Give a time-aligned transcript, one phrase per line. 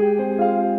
[0.00, 0.69] Música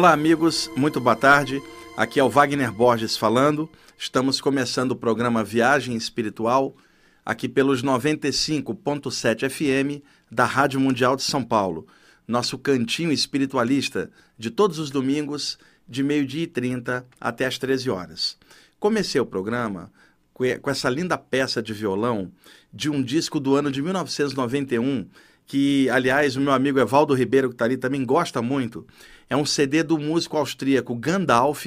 [0.00, 1.62] Olá, amigos, muito boa tarde.
[1.94, 3.68] Aqui é o Wagner Borges falando.
[3.98, 6.74] Estamos começando o programa Viagem Espiritual,
[7.22, 11.86] aqui pelos 95.7 FM da Rádio Mundial de São Paulo.
[12.26, 18.38] Nosso cantinho espiritualista de todos os domingos, de meio-dia e 30 até as 13 horas.
[18.78, 19.92] Comecei o programa
[20.32, 22.32] com essa linda peça de violão
[22.72, 25.06] de um disco do ano de 1991
[25.50, 28.86] que, aliás, o meu amigo Evaldo Ribeiro, que está ali, também gosta muito.
[29.28, 31.66] É um CD do músico austríaco Gandalf,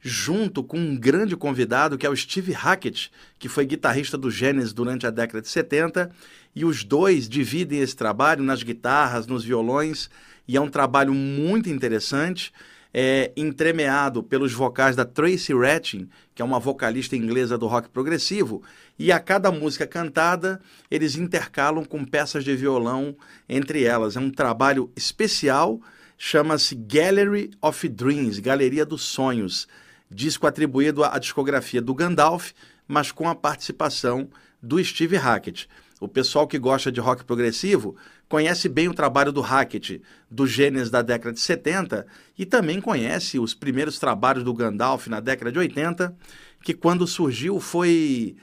[0.00, 4.72] junto com um grande convidado que é o Steve Hackett, que foi guitarrista do Genesis
[4.72, 6.10] durante a década de 70,
[6.52, 10.10] e os dois dividem esse trabalho nas guitarras, nos violões,
[10.48, 12.52] e é um trabalho muito interessante
[12.92, 18.62] é, entremeado pelos vocais da Tracy Retting, que é uma vocalista inglesa do rock progressivo,
[19.02, 23.16] e a cada música cantada eles intercalam com peças de violão
[23.48, 24.16] entre elas.
[24.16, 25.80] É um trabalho especial,
[26.16, 29.66] chama-se Gallery of Dreams Galeria dos Sonhos
[30.08, 32.52] disco atribuído à discografia do Gandalf,
[32.86, 34.28] mas com a participação
[34.62, 35.68] do Steve Hackett.
[36.00, 37.96] O pessoal que gosta de rock progressivo
[38.28, 42.06] conhece bem o trabalho do Hackett, do Gênesis da década de 70,
[42.38, 46.14] e também conhece os primeiros trabalhos do Gandalf na década de 80,
[46.62, 48.36] que quando surgiu foi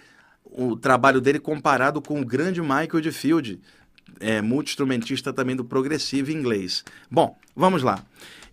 [0.49, 3.59] o trabalho dele comparado com o grande Michael de Field,
[4.19, 6.83] é, multi-instrumentista também do progressivo inglês.
[7.09, 8.03] Bom, vamos lá.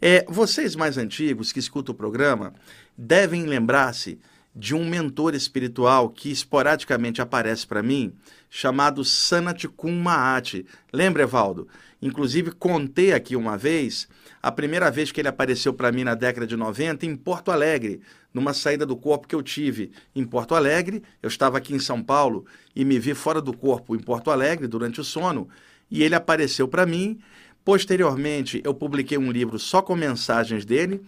[0.00, 2.52] É, vocês mais antigos que escutam o programa
[2.96, 4.18] devem lembrar-se
[4.54, 8.14] de um mentor espiritual que esporadicamente aparece para mim,
[8.48, 10.64] chamado Sanat Kun Mahat.
[10.90, 11.68] Lembra, Evaldo?
[12.00, 14.08] Inclusive, contei aqui uma vez,
[14.42, 18.00] a primeira vez que ele apareceu para mim na década de 90, em Porto Alegre,
[18.36, 21.02] numa saída do corpo que eu tive em Porto Alegre.
[21.22, 24.68] Eu estava aqui em São Paulo e me vi fora do corpo em Porto Alegre
[24.68, 25.48] durante o sono,
[25.90, 27.18] e ele apareceu para mim.
[27.64, 31.02] Posteriormente, eu publiquei um livro só com mensagens dele,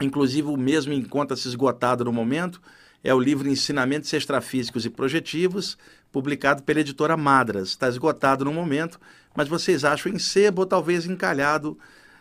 [0.00, 2.60] Inclusive, o mesmo encontra-se esgotado no momento.
[3.04, 5.76] É o livro Ensinamentos Extrafísicos e Projetivos,
[6.10, 7.68] publicado pela editora Madras.
[7.68, 9.00] Está esgotado no momento,
[9.36, 11.78] mas vocês acham em sebo ou talvez encalhado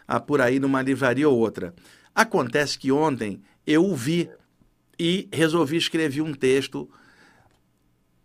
[0.08, 1.74] ah, por aí numa livraria ou outra.
[2.14, 3.42] Acontece que ontem
[3.72, 4.30] eu o vi
[5.00, 6.90] e resolvi escrever um texto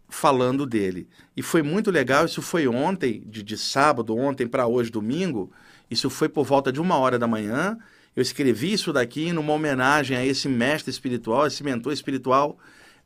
[0.09, 1.09] falando dele.
[1.37, 5.51] E foi muito legal, isso foi ontem, de, de sábado, ontem para hoje, domingo,
[5.91, 7.79] isso foi por volta de uma hora da manhã.
[8.15, 12.59] Eu escrevi isso daqui numa homenagem a esse mestre espiritual, esse mentor espiritual,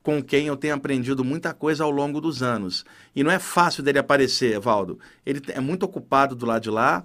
[0.02, 2.84] com quem eu tenho aprendido muita coisa ao longo dos anos.
[3.14, 4.98] E não é fácil dele aparecer, Valdo.
[5.26, 7.04] Ele é muito ocupado do lado de lá,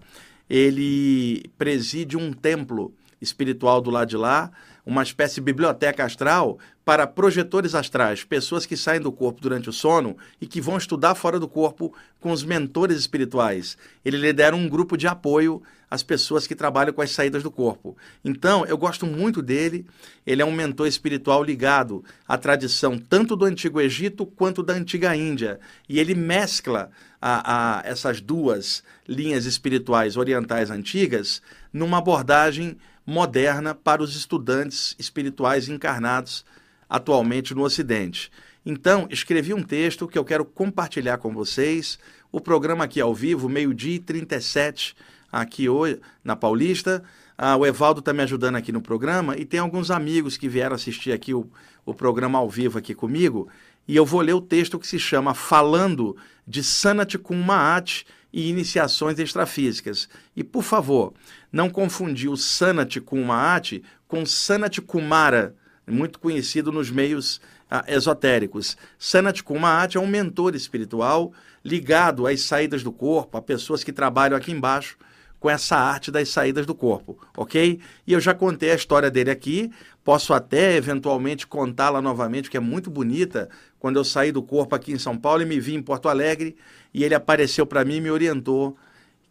[0.49, 4.51] ele preside um templo espiritual do lado de lá,
[4.85, 9.73] uma espécie de biblioteca astral para projetores astrais, pessoas que saem do corpo durante o
[9.73, 13.75] sono e que vão estudar fora do corpo com os mentores espirituais.
[14.03, 17.97] Ele lidera um grupo de apoio às pessoas que trabalham com as saídas do corpo.
[18.23, 19.85] Então, eu gosto muito dele.
[20.25, 25.15] Ele é um mentor espiritual ligado à tradição tanto do Antigo Egito quanto da Antiga
[25.15, 25.59] Índia.
[25.89, 31.41] E ele mescla a, a essas duas linhas espirituais orientais antigas
[31.73, 36.45] numa abordagem moderna para os estudantes espirituais encarnados
[36.89, 38.31] atualmente no Ocidente.
[38.65, 41.99] Então, escrevi um texto que eu quero compartilhar com vocês.
[42.31, 44.95] O programa aqui ao vivo, meio-dia e 37,
[45.31, 47.03] aqui hoje na Paulista.
[47.37, 50.75] Ah, o Evaldo está me ajudando aqui no programa e tem alguns amigos que vieram
[50.75, 51.47] assistir aqui o,
[51.85, 53.49] o programa ao vivo aqui comigo.
[53.87, 56.17] E eu vou ler o texto que se chama Falando
[56.47, 58.05] de Sanat Maat
[58.35, 60.09] e Iniciações Extrafísicas.
[60.35, 61.13] E, por favor,
[61.49, 65.55] não confundir o Sanat Maat com Sanat Kumara,
[65.87, 67.39] muito conhecido nos meios
[67.71, 68.75] ah, esotéricos.
[68.99, 71.31] Sanat Kumaat é um mentor espiritual
[71.63, 74.97] ligado às saídas do corpo, a pessoas que trabalham aqui embaixo
[75.39, 77.79] com essa arte das saídas do corpo, ok?
[78.05, 79.71] E eu já contei a história dele aqui,
[80.05, 83.49] posso até eventualmente contá-la novamente, que é muito bonita,
[83.79, 86.55] quando eu saí do corpo aqui em São Paulo e me vi em Porto Alegre,
[86.93, 88.77] e ele apareceu para mim e me orientou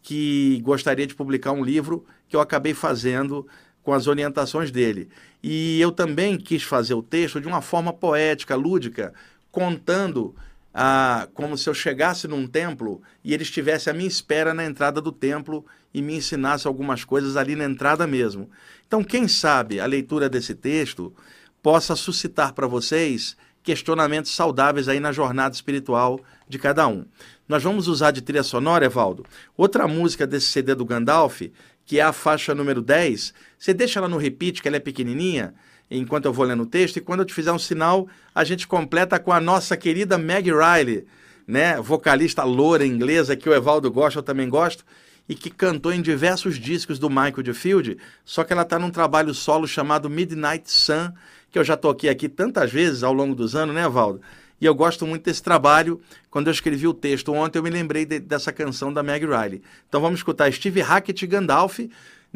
[0.02, 3.46] que gostaria de publicar um livro que eu acabei fazendo
[3.84, 5.08] com as orientações dele.
[5.40, 9.14] E eu também quis fazer o texto de uma forma poética, lúdica,
[9.52, 10.34] contando
[10.74, 15.00] ah, como se eu chegasse num templo e ele estivesse à minha espera na entrada
[15.00, 18.50] do templo e me ensinasse algumas coisas ali na entrada mesmo.
[18.86, 21.14] Então, quem sabe a leitura desse texto
[21.62, 27.06] possa suscitar para vocês questionamentos saudáveis aí na jornada espiritual de cada um.
[27.48, 29.24] Nós vamos usar de trilha sonora, Evaldo,
[29.56, 31.42] outra música desse CD do Gandalf,
[31.86, 35.54] que é a faixa número 10, você deixa ela no repeat, que ela é pequenininha,
[35.90, 38.66] enquanto eu vou lendo o texto, e quando eu te fizer um sinal, a gente
[38.66, 41.06] completa com a nossa querida Meg Riley,
[41.46, 44.84] né, vocalista loura inglesa que o Evaldo gosta, eu também gosto,
[45.28, 48.90] e que cantou em diversos discos do Michael de Field, só que ela está num
[48.90, 51.12] trabalho solo chamado Midnight Sun,
[51.50, 54.20] que eu já toquei aqui tantas vezes ao longo dos anos, né, Evaldo?
[54.60, 56.00] E eu gosto muito desse trabalho.
[56.30, 59.62] Quando eu escrevi o texto ontem, eu me lembrei de, dessa canção da Meg Riley.
[59.88, 61.80] Então vamos escutar Steve Hackett Gandalf.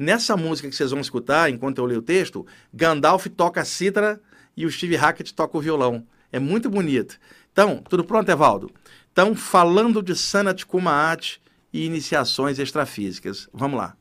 [0.01, 4.21] Nessa música que vocês vão escutar, enquanto eu leio o texto, Gandalf toca a cítara
[4.57, 6.07] e o Steve Hackett toca o violão.
[6.31, 7.19] É muito bonito.
[7.51, 8.71] Então, tudo pronto, Evaldo?
[9.11, 11.43] Então, falando de Sanat Kumaat
[11.73, 13.49] e iniciações extrafísicas.
[13.53, 13.98] Vamos lá.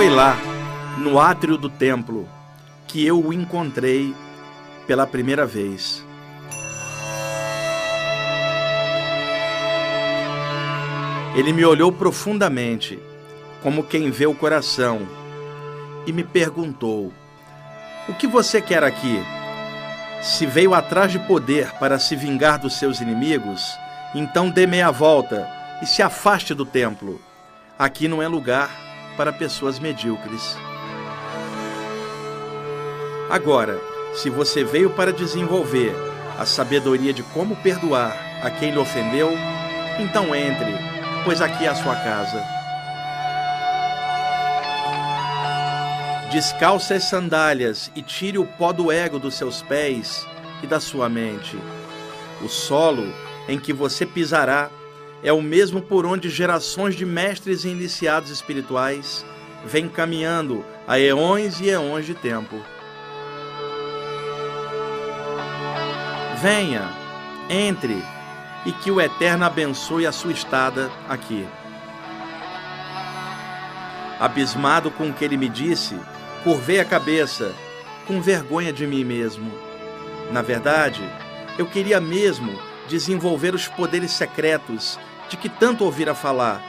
[0.00, 0.34] Foi lá,
[0.96, 2.26] no átrio do templo,
[2.86, 4.14] que eu o encontrei
[4.86, 6.02] pela primeira vez.
[11.36, 12.98] Ele me olhou profundamente,
[13.62, 15.06] como quem vê o coração,
[16.06, 17.12] e me perguntou:
[18.08, 19.22] O que você quer aqui?
[20.22, 23.62] Se veio atrás de poder para se vingar dos seus inimigos,
[24.14, 25.46] então dê meia volta
[25.82, 27.20] e se afaste do templo.
[27.78, 28.88] Aqui não é lugar
[29.20, 30.56] para pessoas medíocres.
[33.28, 33.78] Agora,
[34.14, 35.94] se você veio para desenvolver
[36.38, 39.30] a sabedoria de como perdoar a quem lhe ofendeu,
[39.98, 40.72] então entre,
[41.22, 42.42] pois aqui é a sua casa.
[46.32, 50.26] Descalce as sandálias e tire o pó do ego dos seus pés
[50.62, 51.58] e da sua mente.
[52.40, 53.12] O solo
[53.46, 54.70] em que você pisará
[55.22, 59.24] é o mesmo por onde gerações de mestres e iniciados espirituais
[59.64, 62.60] vêm caminhando há eões e eões de tempo.
[66.40, 66.90] Venha,
[67.50, 68.02] entre
[68.64, 71.46] e que o Eterno abençoe a sua estada aqui.
[74.18, 75.98] Abismado com o que ele me disse,
[76.44, 77.54] curvei a cabeça,
[78.06, 79.50] com vergonha de mim mesmo.
[80.30, 81.02] Na verdade,
[81.58, 82.52] eu queria mesmo
[82.88, 84.98] desenvolver os poderes secretos
[85.30, 86.60] de que tanto ouvira falar,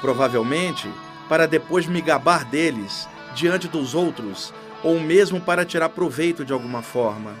[0.00, 0.88] provavelmente
[1.28, 6.82] para depois me gabar deles, diante dos outros ou mesmo para tirar proveito de alguma
[6.82, 7.34] forma,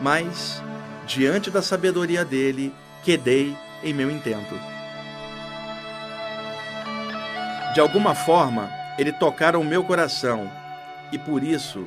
[0.00, 0.62] mas
[1.06, 2.72] diante da sabedoria dele,
[3.02, 4.54] quedei em meu intento.
[7.74, 10.50] De alguma forma, ele tocara o meu coração
[11.12, 11.84] e por isso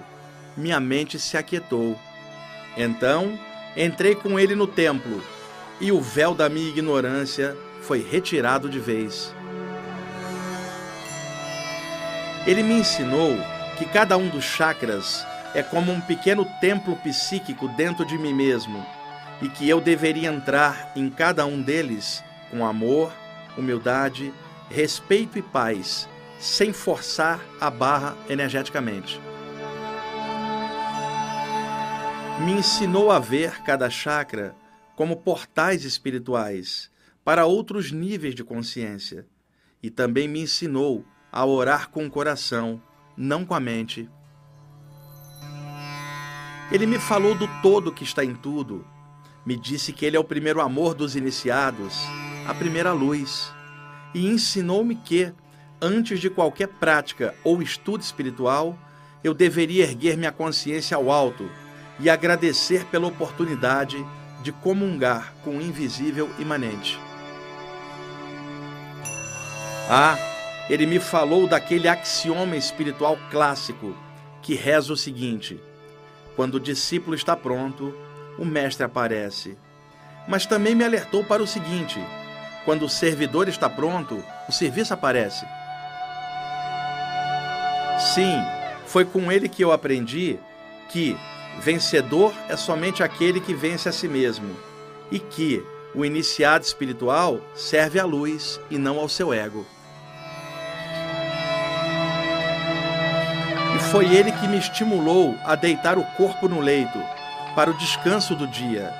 [0.55, 1.97] minha mente se aquietou.
[2.75, 3.39] Então,
[3.75, 5.23] entrei com ele no templo
[5.79, 9.33] e o véu da minha ignorância foi retirado de vez.
[12.45, 13.37] Ele me ensinou
[13.77, 18.85] que cada um dos chakras é como um pequeno templo psíquico dentro de mim mesmo
[19.41, 23.11] e que eu deveria entrar em cada um deles com amor,
[23.57, 24.33] humildade,
[24.69, 26.07] respeito e paz,
[26.39, 29.19] sem forçar a barra energeticamente.
[32.45, 34.55] Me ensinou a ver cada chakra
[34.95, 36.89] como portais espirituais
[37.23, 39.27] para outros níveis de consciência
[39.81, 42.81] e também me ensinou a orar com o coração,
[43.15, 44.09] não com a mente.
[46.71, 48.85] Ele me falou do todo que está em tudo,
[49.45, 51.95] me disse que ele é o primeiro amor dos iniciados,
[52.47, 53.51] a primeira luz,
[54.13, 55.33] e ensinou-me que,
[55.81, 58.77] antes de qualquer prática ou estudo espiritual,
[59.23, 61.49] eu deveria erguer minha consciência ao alto
[61.99, 64.03] e agradecer pela oportunidade
[64.41, 67.08] de comungar com o invisível imanente.
[69.91, 70.15] Ah,
[70.69, 73.95] ele me falou daquele axioma espiritual clássico
[74.39, 75.59] que reza o seguinte:
[76.35, 77.91] quando o discípulo está pronto,
[78.37, 79.57] o mestre aparece.
[80.27, 81.99] Mas também me alertou para o seguinte:
[82.65, 85.43] quando o servidor está pronto, o serviço aparece.
[88.13, 88.39] Sim,
[88.85, 90.37] foi com ele que eu aprendi
[90.89, 91.17] que
[91.59, 94.55] vencedor é somente aquele que vence a si mesmo
[95.11, 99.65] e que o iniciado espiritual serve à luz e não ao seu ego.
[103.91, 106.99] Foi ele que me estimulou a deitar o corpo no leito
[107.55, 108.93] para o descanso do dia,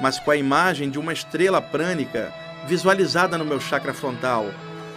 [0.00, 2.32] mas com a imagem de uma estrela prânica
[2.64, 4.46] visualizada no meu chakra frontal,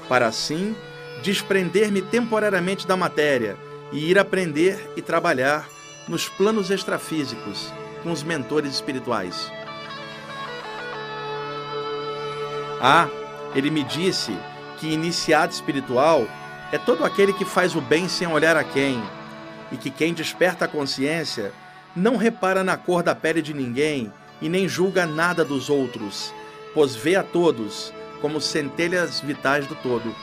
[0.07, 0.75] para assim
[1.23, 3.57] desprender-me temporariamente da matéria
[3.91, 5.67] e ir aprender e trabalhar
[6.07, 9.51] nos planos extrafísicos com os mentores espirituais.
[12.79, 13.07] Ah,
[13.55, 14.37] ele me disse
[14.77, 16.27] que iniciado espiritual
[16.71, 19.01] é todo aquele que faz o bem sem olhar a quem
[19.71, 21.51] e que quem desperta a consciência
[21.95, 24.11] não repara na cor da pele de ninguém
[24.41, 26.33] e nem julga nada dos outros,
[26.73, 30.13] pois vê a todos como centelhas vitais do todo.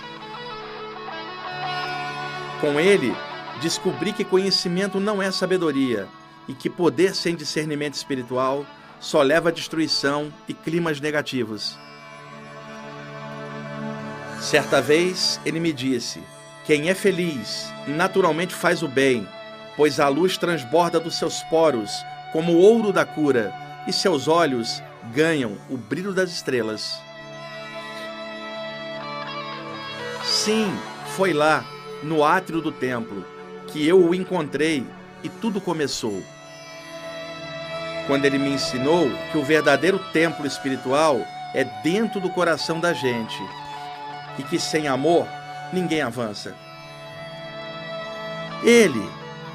[2.61, 3.15] Com ele,
[3.61, 6.09] descobri que conhecimento não é sabedoria
[6.49, 8.65] e que poder sem discernimento espiritual
[8.99, 11.79] só leva a destruição e climas negativos.
[14.41, 16.23] Certa vez ele me disse:
[16.65, 19.29] Quem é feliz naturalmente faz o bem
[19.77, 23.55] pois a luz transborda dos seus poros como o ouro da cura,
[23.87, 24.83] e seus olhos
[25.15, 26.99] ganham o brilho das estrelas.
[30.25, 30.71] Sim,
[31.17, 31.65] foi lá,
[32.03, 33.25] no átrio do templo,
[33.69, 34.85] que eu o encontrei
[35.23, 36.23] e tudo começou.
[38.07, 41.21] Quando ele me ensinou que o verdadeiro templo espiritual
[41.55, 43.43] é dentro do coração da gente
[44.39, 45.27] e que sem amor
[45.73, 46.55] ninguém avança.
[48.63, 49.09] Ele,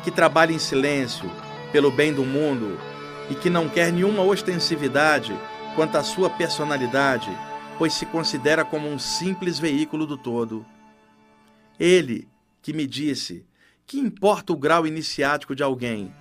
[0.04, 1.30] que trabalha em silêncio
[1.72, 2.78] pelo bem do mundo
[3.30, 5.34] e que não quer nenhuma ostensividade
[5.76, 7.30] quanto à sua personalidade,
[7.78, 10.66] pois se considera como um simples veículo do todo.
[11.80, 12.28] Ele
[12.62, 13.46] que me disse
[13.86, 16.14] que importa o grau iniciático de alguém,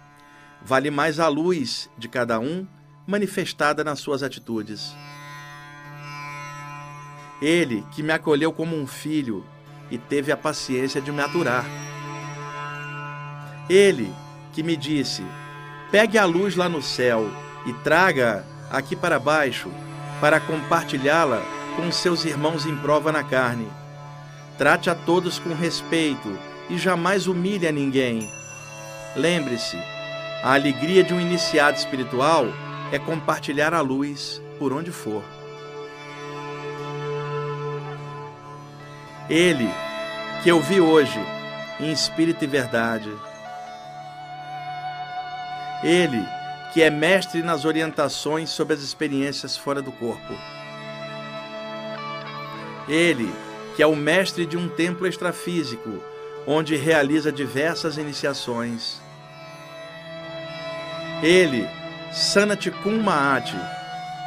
[0.62, 2.66] vale mais a luz de cada um
[3.06, 4.94] manifestada nas suas atitudes.
[7.42, 9.44] Ele que me acolheu como um filho
[9.90, 11.64] e teve a paciência de me aturar.
[13.70, 14.12] Ele
[14.52, 15.24] que me disse:
[15.92, 17.30] Pegue a luz lá no céu
[17.64, 19.70] e traga aqui para baixo,
[20.20, 21.40] para compartilhá-la
[21.76, 23.68] com seus irmãos em prova na carne.
[24.58, 26.36] Trate a todos com respeito
[26.68, 28.28] e jamais humilhe a ninguém.
[29.14, 29.76] Lembre-se,
[30.42, 32.46] a alegria de um iniciado espiritual
[32.90, 35.22] é compartilhar a luz por onde for.
[39.28, 39.70] Ele,
[40.42, 41.20] que eu vi hoje,
[41.78, 43.10] em espírito e verdade,
[45.82, 46.26] ele,
[46.72, 50.34] que é mestre nas orientações sobre as experiências fora do corpo.
[52.88, 53.32] Ele,
[53.76, 56.02] que é o mestre de um templo extrafísico,
[56.46, 59.00] onde realiza diversas iniciações.
[61.22, 61.68] Ele,
[62.12, 63.56] Sanatikun Maati,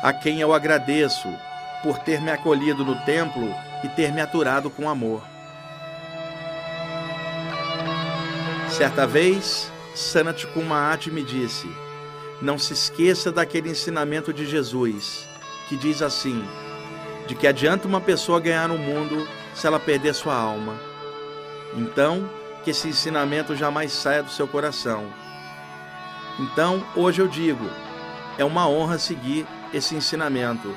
[0.01, 1.27] a quem eu agradeço
[1.81, 5.21] por ter me acolhido no templo e ter me aturado com amor.
[8.69, 11.67] Certa vez, Sanat Kumaat me disse:
[12.41, 15.27] Não se esqueça daquele ensinamento de Jesus,
[15.69, 16.43] que diz assim:
[17.27, 20.79] De que adianta uma pessoa ganhar o um mundo se ela perder sua alma?
[21.75, 22.29] Então,
[22.63, 25.05] que esse ensinamento jamais saia do seu coração.
[26.39, 27.69] Então, hoje eu digo:
[28.37, 30.75] é uma honra seguir esse ensinamento,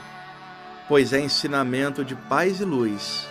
[0.88, 3.26] pois é ensinamento de paz e luz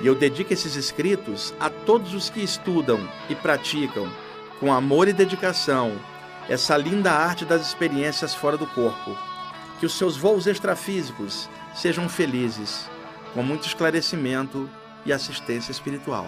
[0.00, 4.10] e eu dedico esses escritos a todos os que estudam e praticam,
[4.60, 5.92] com amor e dedicação,
[6.48, 9.16] essa linda arte das experiências fora do corpo.
[9.80, 12.88] Que os seus voos extrafísicos sejam felizes,
[13.34, 14.68] com muito esclarecimento
[15.04, 16.26] e assistência espiritual.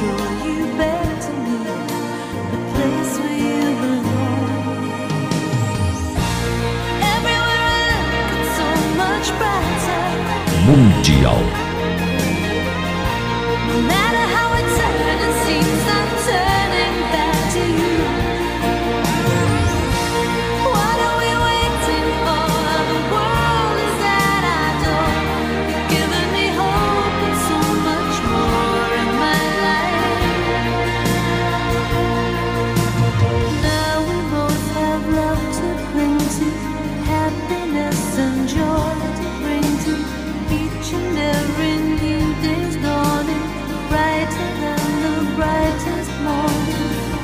[0.00, 0.14] you
[2.52, 4.46] the place where you belong.
[7.14, 8.68] Everywhere I look, it's so
[9.02, 10.04] much brighter.
[10.66, 11.40] Mundial.
[13.70, 14.47] No matter how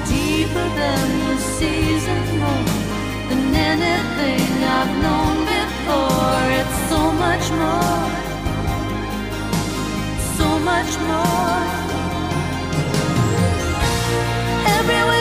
[0.08, 2.66] deeper than the season more
[3.28, 6.44] than anything I've known before.
[6.60, 8.08] It's so much more,
[10.38, 11.64] so much more.
[14.78, 15.13] Everywhere.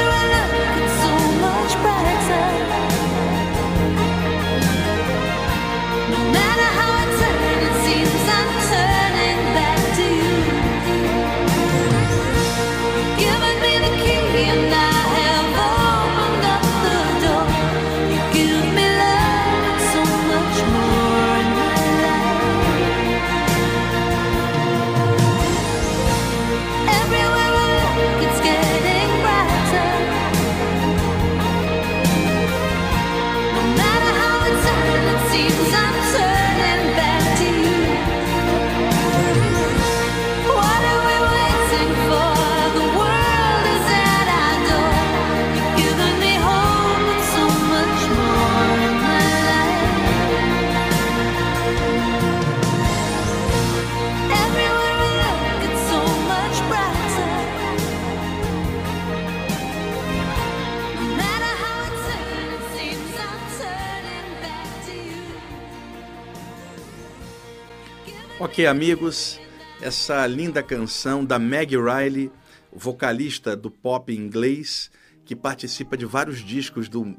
[68.67, 69.41] Amigos,
[69.81, 72.31] essa linda canção da Meg Riley,
[72.71, 74.89] vocalista do pop inglês,
[75.25, 77.15] que participa de vários discos do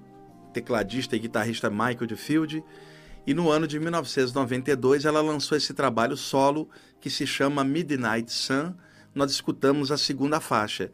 [0.53, 2.65] tecladista e guitarrista Michael DeField.
[3.27, 6.69] E no ano de 1992 ela lançou esse trabalho solo
[7.01, 8.73] que se chama Midnight Sun.
[9.15, 10.91] Nós escutamos a segunda faixa.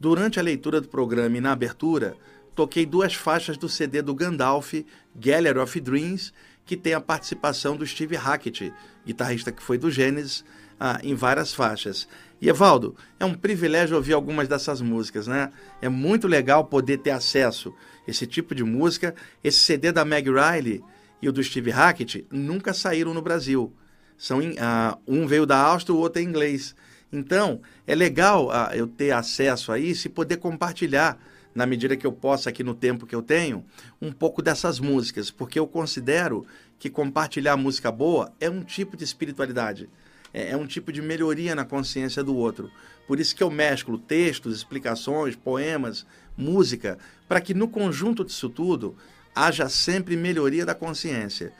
[0.00, 2.16] Durante a leitura do programa e na abertura,
[2.54, 4.74] toquei duas faixas do CD do Gandalf,
[5.14, 6.32] Gallery of Dreams,
[6.64, 8.72] que tem a participação do Steve Hackett,
[9.06, 10.44] guitarrista que foi do Genesis,
[10.78, 12.08] ah, em várias faixas.
[12.40, 15.52] E Evaldo, é um privilégio ouvir algumas dessas músicas, né?
[15.80, 17.72] É muito legal poder ter acesso
[18.06, 19.14] a esse tipo de música.
[19.44, 20.82] Esse CD da Meg Riley
[21.20, 23.72] e o do Steve Hackett nunca saíram no Brasil.
[24.18, 26.74] São ah, um veio da Áustria, o outro é inglês.
[27.12, 31.18] Então, é legal ah, eu ter acesso a isso e poder compartilhar,
[31.54, 33.64] na medida que eu possa, aqui no tempo que eu tenho,
[34.00, 36.46] um pouco dessas músicas, porque eu considero
[36.78, 39.88] que compartilhar música boa é um tipo de espiritualidade,
[40.32, 42.70] é, é um tipo de melhoria na consciência do outro.
[43.06, 48.96] Por isso que eu mesclo textos, explicações, poemas, música, para que no conjunto disso tudo
[49.34, 51.52] haja sempre melhoria da consciência.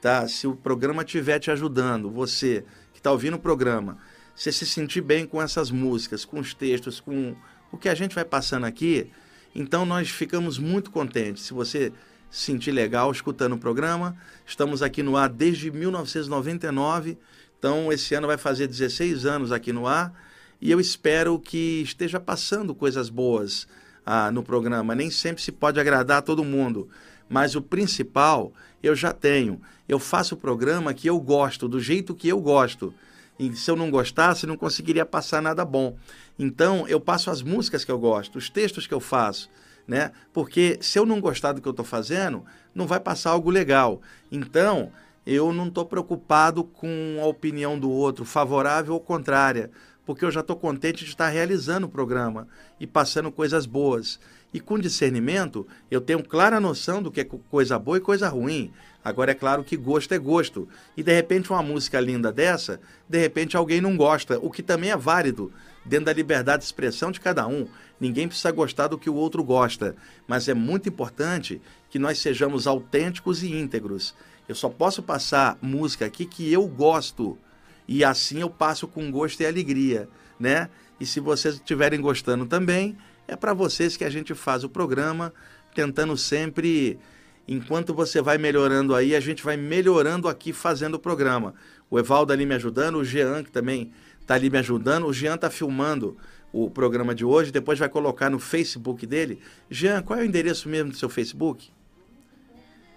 [0.00, 0.26] Tá?
[0.28, 3.98] Se o programa estiver te ajudando, você que está ouvindo o programa,
[4.34, 7.34] você se sentir bem com essas músicas, com os textos, com
[7.70, 9.10] o que a gente vai passando aqui,
[9.54, 11.44] então nós ficamos muito contentes.
[11.44, 11.92] Se você
[12.30, 17.18] se sentir legal escutando o programa, estamos aqui no ar desde 1999,
[17.58, 20.14] então esse ano vai fazer 16 anos aqui no ar
[20.60, 23.66] e eu espero que esteja passando coisas boas
[24.04, 24.94] ah, no programa.
[24.94, 26.88] Nem sempre se pode agradar a todo mundo,
[27.28, 29.60] mas o principal eu já tenho.
[29.88, 32.94] Eu faço o programa que eu gosto, do jeito que eu gosto.
[33.40, 35.96] E se eu não gostasse, não conseguiria passar nada bom.
[36.38, 39.48] Então, eu passo as músicas que eu gosto, os textos que eu faço,
[39.88, 40.12] né?
[40.30, 44.02] Porque se eu não gostar do que eu estou fazendo, não vai passar algo legal.
[44.30, 44.92] Então,
[45.26, 49.70] eu não estou preocupado com a opinião do outro, favorável ou contrária,
[50.04, 52.46] porque eu já estou contente de estar realizando o programa
[52.78, 54.20] e passando coisas boas.
[54.52, 58.28] E com discernimento, eu tenho clara noção do que é co- coisa boa e coisa
[58.28, 58.72] ruim.
[59.02, 60.68] Agora é claro que gosto é gosto.
[60.96, 64.90] E de repente uma música linda dessa, de repente alguém não gosta, o que também
[64.90, 65.52] é válido
[65.84, 67.68] dentro da liberdade de expressão de cada um.
[68.00, 69.94] Ninguém precisa gostar do que o outro gosta,
[70.26, 74.14] mas é muito importante que nós sejamos autênticos e íntegros.
[74.48, 77.38] Eu só posso passar música aqui que eu gosto
[77.86, 80.08] e assim eu passo com gosto e alegria,
[80.38, 80.68] né?
[80.98, 82.96] E se vocês estiverem gostando também,
[83.30, 85.32] é para vocês que a gente faz o programa,
[85.72, 86.98] tentando sempre,
[87.46, 91.54] enquanto você vai melhorando aí, a gente vai melhorando aqui fazendo o programa.
[91.88, 95.36] O Evaldo ali me ajudando, o Jean que também está ali me ajudando, o Jean
[95.36, 96.16] está filmando
[96.52, 99.40] o programa de hoje, depois vai colocar no Facebook dele.
[99.70, 101.70] Jean, qual é o endereço mesmo do seu Facebook?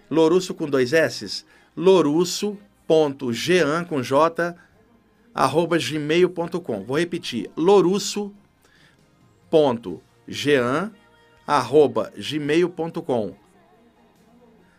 [0.09, 1.45] Lorusso com dois S?
[1.77, 2.57] Lorusso.jean
[3.85, 4.55] com J
[5.35, 6.83] arroba gmail.com.
[6.85, 8.43] Vou repetir, lorusso.jean
[11.45, 13.35] arroba gmail.com.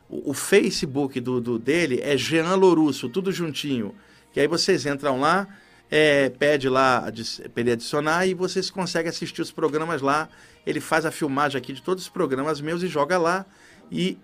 [0.09, 3.95] O, o Facebook do, do dele é Jean Lorusso, tudo juntinho.
[4.33, 5.47] Que aí vocês entram lá,
[5.91, 7.03] é, pede lá
[7.53, 10.29] pra ele adicionar e vocês conseguem assistir os programas lá.
[10.67, 13.47] Ele faz a filmagem aqui de todos os programas meus e joga lá.
[13.91, 14.19] E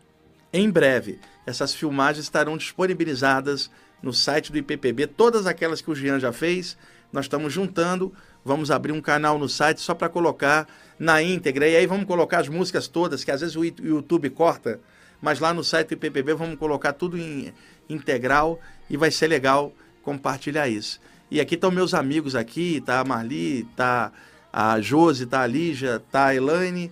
[0.53, 3.71] em breve, essas filmagens estarão disponibilizadas
[4.03, 6.77] no site do IPPB, todas aquelas que o Jean já fez.
[7.13, 8.13] Nós estamos juntando,
[8.45, 10.67] vamos abrir um canal no site só para colocar
[10.99, 11.69] na íntegra.
[11.69, 14.81] E aí vamos colocar as músicas todas, que às vezes o YouTube corta,
[15.21, 17.53] mas lá no site do IPPB vamos colocar tudo em
[17.89, 19.73] integral e vai ser legal
[20.03, 21.01] compartilhar isso.
[21.31, 24.13] E aqui estão meus amigos aqui, tá a Marli, tá
[24.53, 26.91] a Josi, tá a Lígia, tá a Elaine,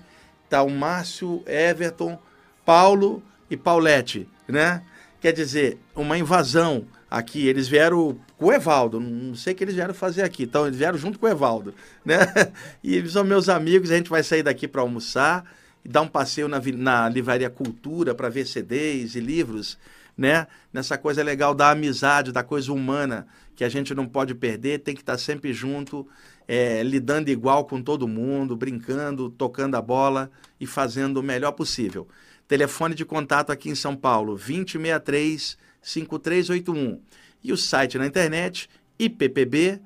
[0.48, 2.18] tá o Márcio, Everton,
[2.64, 4.82] Paulo e Paulette, né?
[5.20, 7.46] Quer dizer, uma invasão aqui.
[7.46, 10.44] Eles vieram com o Evaldo, não sei o que eles vieram fazer aqui.
[10.44, 12.18] Então, eles vieram junto com o Evaldo, né?
[12.82, 15.44] E eles são meus amigos, a gente vai sair daqui para almoçar
[15.84, 19.78] e dar um passeio na, na Livraria Cultura para ver CDs e livros,
[20.16, 20.46] né?
[20.72, 24.94] Nessa coisa legal da amizade, da coisa humana, que a gente não pode perder, tem
[24.94, 26.06] que estar sempre junto,
[26.46, 32.06] é, lidando igual com todo mundo, brincando, tocando a bola e fazendo o melhor possível.
[32.46, 37.00] Telefone de contato aqui em São Paulo, 2063 5381.
[37.42, 39.80] E o site na internet, ippb.org.br.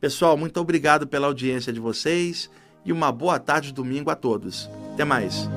[0.00, 2.50] Pessoal, muito obrigado pela audiência de vocês
[2.84, 4.70] e uma boa tarde de domingo a todos.
[4.94, 5.48] Até mais.